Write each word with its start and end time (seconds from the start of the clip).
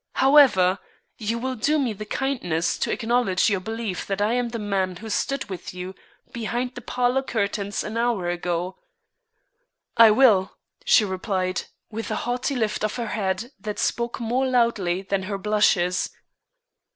However, 0.13 0.79
you 1.19 1.37
will 1.37 1.53
do 1.53 1.77
me 1.77 1.93
the 1.93 2.07
kindness 2.07 2.79
to 2.79 2.91
acknowledge 2.91 3.51
your 3.51 3.59
belief 3.59 4.07
that 4.07 4.19
I 4.19 4.33
am 4.33 4.49
the 4.49 4.57
man 4.57 4.95
who 4.95 5.11
stood 5.11 5.47
with 5.47 5.75
you 5.75 5.93
behind 6.31 6.73
the 6.73 6.81
parlor 6.81 7.21
curtains 7.21 7.83
an 7.83 7.97
hour 7.97 8.27
ago." 8.27 8.79
"I 9.95 10.09
will," 10.09 10.57
she 10.85 11.05
replied, 11.05 11.65
with 11.91 12.09
a 12.09 12.15
haughty 12.25 12.55
lift 12.55 12.83
of 12.83 12.95
her 12.95 13.09
head 13.13 13.51
that 13.59 13.77
spoke 13.77 14.19
more 14.19 14.47
loudly 14.47 15.03
than 15.03 15.21
her 15.29 15.37
blushes. 15.37 16.09